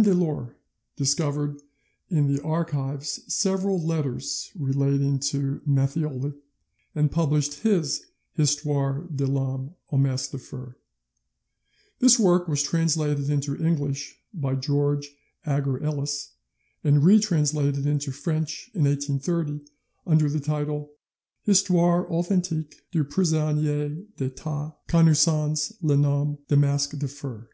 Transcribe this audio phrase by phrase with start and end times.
[0.00, 0.54] Delort
[0.94, 1.60] discovered
[2.08, 6.34] in the archives several letters relating to Matthioli,
[6.94, 10.74] and published his Histoire de l'Homme au Masque de Fer (8vo).
[11.98, 16.30] This work was translated into English by George Agar Ellis,
[16.84, 19.66] and retranslated into French in 1830,
[20.06, 20.92] under the title
[21.42, 27.48] 'Histoire authentique du Prisonnier d'Etat, connu sons le Nom de Masque de Fer'.